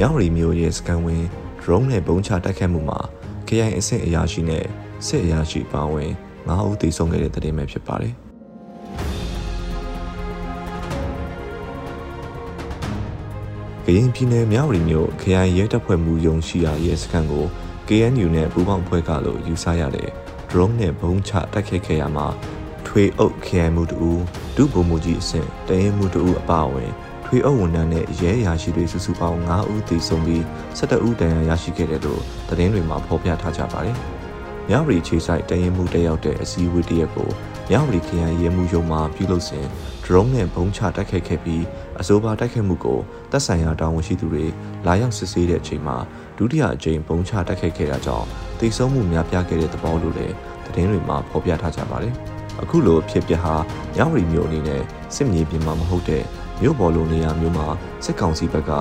[0.00, 1.24] မြောက်ရီမျိုးရဲ့စကန်ဝင်
[1.60, 2.98] drone နဲ့ပုံချတိုက်ခတ်မှုမှာ
[3.48, 4.64] KI အဆင့်အရာရှိနဲ့
[5.06, 6.10] စစ်အရာရှိပါဝင်
[6.46, 8.14] 9ဦးသေဆုံးခဲ့တဲ့တဲ့တင်ပဲဖြစ်ပါတယ်။
[13.84, 17.46] ကရင်ပြည်နယ်မြောက်ရီမြို့ခရိုင်ရဲတပ်ဖွဲ့မှုယုံရှိရာရဲစခန်းကို
[17.88, 20.10] KNU နဲ့ပူးပေါင်းဖွဲ့ကလို့ယူဆရတဲ့
[20.50, 22.26] drone နဲ့ဘုံချတိုက်ခိုက်ခဲ့ရမှာ
[22.86, 24.10] ထွေအုပ်ခရိုင်မှုတူ
[24.56, 26.92] ဒုဗိုလ်မှူးကြီးအဆင့်တရင်မှုတူအပါအဝင်
[27.30, 30.42] ထွေအုပ်ဝန်ထမ်းနဲ့ရဲရာရှိတွေစုစုပေါင်း9ဦးသေဆုံးပြီး
[30.78, 33.96] 17ဦးဒဏ်ရာရရှိခဲ့တယ်လို့သတင်းတွေမှာဖော်ပြထားကြပါတယ်။
[34.68, 37.30] မြောက်ရီခြေဆိုင်တရင်မှုတက်ရောက်တဲ့အစည်းအဝေးတရက်ကို
[37.70, 39.66] မြောက်ရီခရိုင်ရဲမှုရုံးမှပြုလုပ်စဉ်
[40.04, 41.64] drone နဲ့ဘုံချတိုက်ခိုက်ခဲ့ပြီး
[42.00, 42.98] အဆိုပါတိုက်ခိုက်မှုကို
[43.32, 44.46] တပ်ဆိုင်ရာတာဝန်ရှိသူတွေ
[44.86, 45.96] လာရောက်စစ်ဆေးတဲ့အချိန်မှာ
[46.38, 48.26] ဒုတိယအကြိမ်ဘုံချတိုက်ခိုက်ခဲ့တာကြောင့်
[48.58, 50.34] တိတ်ဆုံးမှုများပြားခဲ့တဲ့သဘောလို့လည်း
[50.66, 52.14] သတင်းတွေမှာဖော်ပြထားကြပါတယ်။
[52.62, 53.54] အခုလိုဖြစ်ပျက်ဟာ
[53.94, 54.82] မြောက်ရီမျိုးအနေနဲ့
[55.14, 56.24] စစ်မြေပြင်မှာမဟုတ်တဲ့
[56.62, 57.66] မြို့ပေါ်လိုနေရာမျိုးမှာ
[58.04, 58.72] စစ်ကောင်စီဘက်က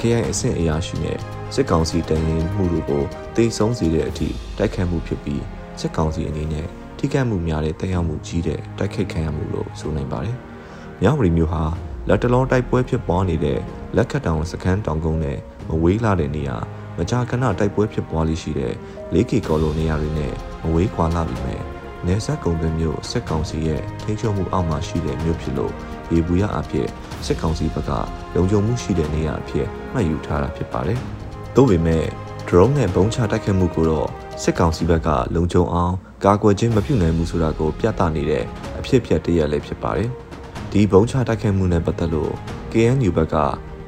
[0.00, 1.18] KI အဆင့်အရာရှိနဲ့
[1.54, 3.04] စစ်ကောင်စီတရင်မှုတို့ကို
[3.36, 5.42] တိတ်ဆုံးစေတဲ့အထိတိုက်ခတ်မှုဖြစ်ပြီး
[5.80, 6.66] စစ်ကောင်စီအနေနဲ့
[6.98, 10.36] ထိခိုက်မှုများတဲ့တက်ရောက်မှုကြီးတဲ့တိုက်ခိုက်ခံရမှုလို့ဆိုနိုင်ပါတယ်။
[11.02, 11.62] မြောက်ရီမျိုးဟာ
[12.08, 13.58] လက်တလုံးတိုက်ပွဲဖြစ်ပွားနေတဲ့
[13.96, 16.56] လက်ခတ်တောင်စခန်းတောင်ကုန်းနဲ့မဝေးလာတဲ့နေရာ
[16.96, 18.74] မကြာခဏတိုက်ပွဲဖြစ်ပွားလိရှိတဲ့
[19.12, 21.75] 4K ကော်လိုနေရာတွေနဲ့မဝေးခွာလာပြီမဲ့
[22.08, 25.72] နေဆက်ကုံသွင်းမျိုးစစ်ကောင်စီရဲ့ထိန်းချုပ်မှုအောက်မှာရှိတဲ့မြို့ဖြစ်လို့
[26.12, 26.88] ရေဘူးရအဖြစ်
[27.26, 27.90] စစ်ကောင်စီဘက်က
[28.34, 30.98] လုံခြုံမှုရှိတဲ့နေရာအဖြစ်မှတ်ယူထားတာဖြစ်ပါတယ်။
[31.56, 32.04] သို့ပေမဲ့
[32.48, 34.08] drone နဲ့ဘုံချတိုက်ခိုက်မှုကိုတော့
[34.42, 38.44] စစ်ကောင်စီဘက်ကလုံခြုံအောင်ကာကွယ်ခြင်းမပြုနိုင်ဘူးဆိုတာကိုပြသနေတဲ့
[38.78, 40.10] အဖြစ်အပျက်တရက်လည်းဖြစ်ပါတယ်။
[40.72, 42.32] ဒီဘုံချတိုက်ခိုက်မှုနဲ့ပတ်သက်လို့
[42.72, 43.36] KNU ဘက်က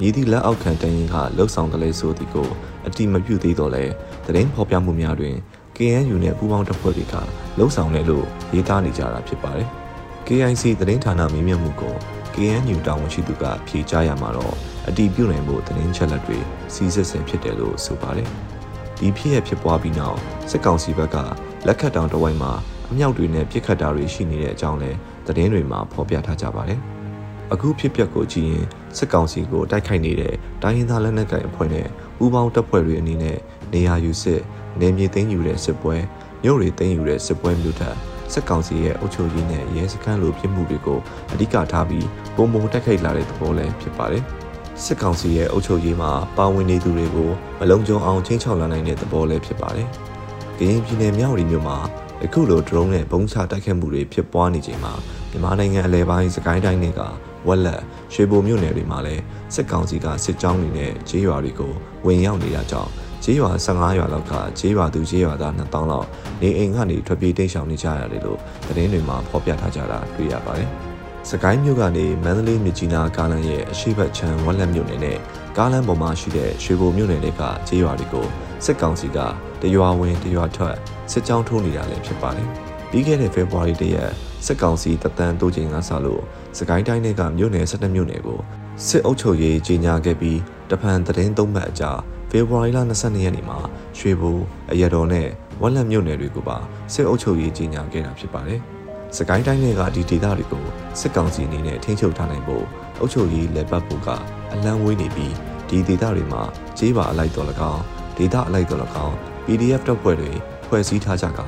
[0.00, 2.48] မြည်သည့်လက်အောက်ခံတရင်ကလှုပ်ဆောင်တယ်လေဆိုသည်ကို
[2.86, 3.84] အတိမပြုသေးတော့လဲ
[4.27, 5.36] သတင်းဖော်ပြမှုများတွင်
[5.79, 7.15] KNU နဲ့ပူးပေါင်းတပ်ဖွဲ့တွေက
[7.59, 9.69] လှုပ်ဆောင်တယ်လို့ရေးသားနေကြတာဖြစ်ပါတယ်။
[10.27, 11.95] KIC သတင်းဌာနမေးမြန်းမှုကို
[12.35, 14.55] KNU တာဝန်ရှိသူကဖြေကြားရမှာတော့
[14.89, 16.39] အတီးပြုတ်နိုင်ဖို့သတင်းချက်လက်တွေ
[16.75, 18.29] စီစစ်ဆင်ဖြစ်တယ်လို့ဆိုပါတယ်။
[18.98, 20.19] ဒီဖြစ်ရဖြစ်ပွားပြီးနောက်
[20.51, 21.17] စစ်ကောင်စီဘက်က
[21.67, 22.52] လက်ခတ်တောင်တဝိုင်းမှာ
[22.91, 24.91] အမြောက်တွေနဲ့ပြစ်ခတ်တာတွေရှိနေတဲ့အကြောင်းလဲ
[25.27, 26.81] သတင်းတွေမှာဖော်ပြထားကြပါတယ်။
[27.52, 28.64] အခုဖြစ်ပျက်ကိုကြည့်ရင်
[28.97, 31.86] စစ်ကောင်စီကိုတိုက်ခိုက်နေတဲ့တိုင်းရင်းသားလက်နက်ကိုင်အဖွဲ့နဲ့
[32.17, 33.39] ပူးပေါင်းတပ်ဖွဲ့တွေအနေနဲ့
[33.73, 34.41] နေရာယူစစ်
[34.80, 35.96] နေမြေသိမ်းယူတဲ့စစ်ပွဲ
[36.45, 37.96] မြို့တွေသိမ်းယူတဲ့စစ်ပွဲမျိုးထက်
[38.33, 41.01] စစ်ကောင်စီရဲ့အုပ်ချုပ်ရေးနဲ့ရဲစခန်းလိုဖြစ်မှုတွေကို
[41.33, 42.06] အဓိကထားပြီး
[42.36, 44.23] ပုံပုံတက်ခိုက်လာတဲ့သဘောလည်းဖြစ်ပါတယ်။
[44.84, 49.89] စစ်ကောင်စီရဲ့အုပ်ချုပ်ရေးမှာပါဝင်နေသူတွေကိုမလုံခြုံအောင်ချင်းချောက်လာနိုင်တဲ့သဘောလည်းဖြစ်ပါတယ်။
[50.58, 51.78] ကရင်ပြည်နယ်မြောက်ရီမြို့မှာ
[52.24, 54.92] အခုလို drone နဲ့ပုံချတိုက်ခိုက်မှုတွေဖြစ်ပွားနေချိန်မှာ
[55.30, 57.01] မြန်မာနိုင်ငံအလဲပိုင်းစကိုင်းတိုင်းတွေက
[57.48, 57.83] ဝက်လက်
[58.14, 59.23] ရွှေဘိုမြို့နယ်တွေမှာလည်း
[59.55, 61.73] စစ်ကောင်စီကစစ်ကြောင်းတွေနဲ့ခြေရွာတွေကို
[62.07, 62.90] ဝင်ရောက်နေတာကြောင့်
[63.24, 66.06] ခြေရွာ15ရွာလောက်ကခြေရွာသူခြေရွာသား2000လောက်
[66.42, 70.68] နေအိမ်ကနေထွက်ပြေးတိမ်းရှောင်နေကြရတယ်လို့သတင်းတွေမှာဖော်ပြထားကြတာတွေ့ရပါတယ်။
[71.30, 75.18] စကိုင်းမြို့ကနေမန္တလေးမြကြီးနားကားလမ်းရဲ့အရှိတ်ချမ်းဝက်လက်မြို့နယ်နဲ့
[75.57, 78.27] ကားလမ်းပေါ်မှာရှိတဲ့ရွှေဘိုမြို့နယ်တွေကခြေရွာတွေကို
[78.64, 79.18] စစ်ကောင်စီက
[79.62, 80.77] တရွာဝင်တရွာထွက်
[81.12, 82.48] စစ်ကြောင်းထိုးနေတာလည်းဖြစ်ပါတယ်။
[82.90, 84.11] ပြီးခဲ့တဲ့ဖေဖော်ဝါရီလရဲ့
[84.46, 86.23] စစ်ကောင်စီတပ်တန်းတိုးချိန်ကစလို့
[86.58, 88.40] စကိုင်းတိုင်းတွေကမြို့နယ်၁၂မြို့နယ်ကို
[88.86, 90.39] စစ်အုပ်ချုပ်ရေးကြီးညာခဲ့ပြီး
[90.70, 91.92] တဖန်သတင်းသုံးမှတ်အကြာ
[92.30, 93.58] ဖေဖော်ဝါရီလ22ရက်နေ့မှာ
[93.98, 94.30] ရွှေဘူ
[94.72, 95.28] အရတော်နဲ့
[95.61, 96.58] ဝက်လက်မြို့နယ်တွေကိုပါ
[96.92, 98.61] စစ်အုပ်ချုပ်ရေးကြီးညာခဲ့တာဖြစ်ပါတယ်။
[99.16, 100.64] စကိုင်းတိုင်းတွေကဒီဒေသတွေကို
[101.00, 102.64] စစ်ကောင်စီအနေနဲ့ထိန်းချုပ်ထားနိုင်ဖို့
[103.00, 104.08] အုပ်ချုပ်ရေးလက်ပတ်ဖို့က
[104.52, 105.34] အလံဝေးနေပြီး
[105.68, 106.42] ဒီဒေသတွေမှာ
[106.78, 107.83] ကြေးပါအလိုက်တော်၎င်း
[108.16, 109.14] ဒေသအလိုက်တော်၎င်း
[109.45, 110.30] PDF တပ်ဖွဲ့တွေ
[110.66, 111.40] ဖွဲ့စည်းထားကြက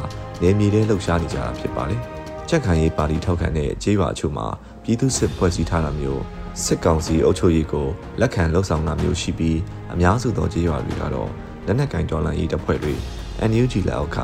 [0.42, 2.00] နယ်မြေထဲလှုပ်ရှားနေကြတာဖြစ်ပါတယ်။
[2.48, 4.46] ချက်ခံရေးပါတီထောက်ခံတဲ့ကြေးပါအချို့မှာ
[4.82, 6.22] ပြည်သူစစ်ဖွဲ့စည်းထားတာမျိုး
[6.64, 7.86] စစ်ကောင်စီအုပ်ချုပ်ရေးကို
[8.20, 9.58] လက်ခံလှုပ်ဆောင်တာမျိုးရှိပြီး
[9.92, 11.30] အများစုသောကြေးရွာတွေကတော့
[11.66, 12.94] လက်နက်ကင်တော်လှန်ရေးတပ်ဖွဲ့တွေ
[13.50, 14.18] NUG လက်အောက်က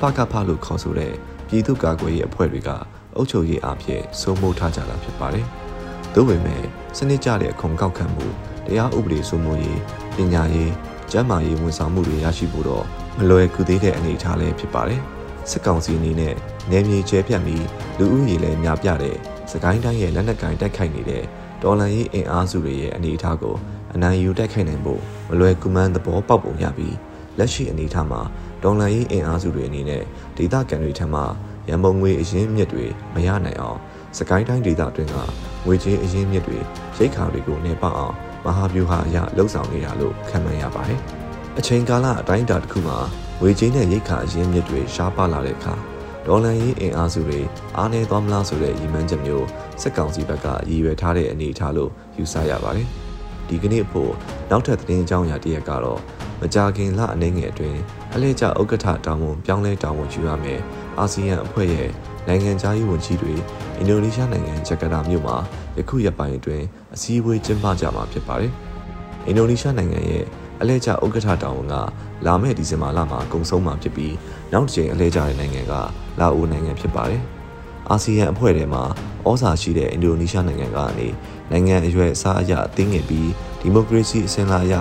[0.00, 1.12] ပကဖလို့ခေါ်ဆိုတဲ့
[1.48, 2.70] ပြည်သူ့ကာကွယ်ရေးအဖွဲ့တွေက
[3.16, 5.46] အုပ်ချုပ်ရေးအဖြစ်စိုးမိုးထားကြတာဖြစ်ပါတယ်။
[6.14, 6.62] သို့ပေမဲ့
[6.96, 8.26] စနစ်ကျတဲ့အခွန်ကောက်ခံမှု
[8.66, 9.80] တရားဥပဒေစိုးမိုးရေး
[10.16, 10.72] ပညာရေး
[11.10, 12.84] ကျန်းမာရေးဝန်ဆောင်မှုတွေရရှိဖို့တော့
[13.18, 15.00] မလွယ်ကူသေးတဲ့အနေအထားလည်းဖြစ်ပါတယ်။
[15.50, 16.34] စစ်ကောင်စီအနေနဲ့
[16.70, 17.64] နယ်မြေကျဲပြတ်ပြီး
[17.98, 19.16] လူဦးရေလည်းများပြတဲ့
[19.50, 21.24] စကိုင်းတိုင်းရဲ့လက်နက်ကင်တိုက်ခိုက်နေတဲ့
[21.62, 23.56] တော်လန်ရေးအင်အားစုတွေရဲ့အနေအထားကို
[23.94, 26.96] အနိုင်ယူတိုက်ခိုက်နိုင်ဖို့မလွယ်ကူမှန်းသဘောပေါက်ပုံရပြီး
[27.38, 28.20] လက်ရှိအနေအထားမှာ
[28.62, 30.02] တော်လန်ရေးအင်အားစုတွေအနေနဲ့
[30.36, 31.20] ဒေသခံတွေထံမှ
[31.68, 33.78] ရန်ပုံငွေအရင်းမြစ်တွေမရနိုင်အောင်
[34.18, 35.16] စကိုင်းတိုင်းဒေသအတွင်းက
[35.66, 36.58] ငွေကြေးအရင်းမြစ်တွေ
[36.96, 41.00] ရိတ်ခါတွေကိုနေပအောင်မဟာဗျူဟာအရလှုပ်ဆောင်နေတာလို့ခံမှန်းရပါတယ်။
[41.58, 42.98] အချိန်ကာလအတိုင်းအတာတစ်ခုမှာ
[43.40, 45.74] ငွေကြေးနဲ့ရိတ်ခါအရင်းမြစ်တွေရှားပါလာတဲ့အခါ
[46.26, 47.40] ဒေါ်လာရေးအင်အားစုတွေ
[47.76, 49.46] အားနည်းသွားမလားဆိုတဲ့ရည်မှန်းချက်မျိုး
[49.82, 52.88] စက်ကောင်စီဘက်ကရည်ရွယ်ထားတဲ့အနေအထားလို့ယူဆရပါတယ်။
[53.48, 54.12] ဒီကနေ့ဖို့
[54.50, 56.00] နောက်ထပ်သတင်းအကြောင်းအရာတစ်ရက်ကတော့
[56.40, 57.80] မကြာခင်လအနေငယ်အတွင်း
[58.14, 60.60] အလဲကျဥက္ကဋ္ဌတောင်းဝန်ပြောင်းလဲတောင်းဝန်ယူရမယ်
[60.98, 61.88] အာဆီယံအဖွဲ့ရဲ့
[62.28, 63.34] နိုင်ငံခြားရေးဝန်ကြီးတွေ
[63.78, 65.36] အင်ဒိုနီးရှားနိုင်ငံဂျကာတာမြို့မှာ
[65.78, 66.64] ယခုရက်ပိုင်းအတွင်း
[66.94, 68.52] အစည်းအဝေးကျင်းပကြမှာဖြစ်ပါတယ်။
[69.26, 70.24] အင်ဒိုနီးရှားနိုင်ငံရဲ့
[70.62, 71.74] အလဲကျဥက္ကဋ္ဌတောင်ဝန်က
[72.26, 74.14] လာမယ့်ဒီဇင်ဘာလမှာကုန်ဆုံးမှာဖြစ်ပြီး
[74.52, 75.72] နောက်တစ်ချိန်အလဲကျတဲ့နိုင်ငံက
[76.20, 77.22] လာအိုနိုင်ငံဖြစ်ပါတယ်။
[77.90, 78.82] အာဆီယံအဖွဲ့ထဲမှာ
[79.28, 81.08] ဩဇာရှိတဲ့အင်ဒိုနီးရှားနိုင်ငံကနေ
[81.50, 83.30] နိုင်ငံအရွယ်အစားအရအသင်းငယ်ပြီး
[83.60, 84.74] ဒီမိုကရေစီအစဉ်လာရ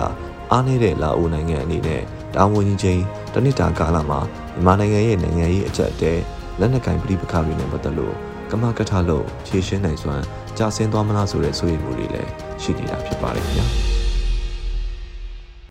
[0.52, 2.02] အားနည်းတဲ့လာအိုနိုင်ငံအနေနဲ့
[2.36, 3.02] တာဝန်ကြီးချင်း
[3.34, 4.20] တနစ်တာကာလမှာ
[4.54, 6.14] မြန်မာနိုင်ငံရဲ့နိုင်ငံရေးအကြက်တဲ
[6.60, 8.16] လက်နက်ကင်ပြည်ပခါတွေနဲ့ပတ်သက်လို့
[8.52, 10.24] ကမကထလို့ဖြည့်ရှင်းနိုင်စွမ်း
[10.58, 12.30] ကြာဆင်းသွားမလားဆိုတဲ့ဆိုရည်မှုတွေလည်း
[12.62, 13.68] ရှိနေတာဖြစ်ပါတယ်ခင်ဗျာ။